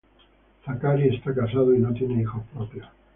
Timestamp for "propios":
2.55-2.87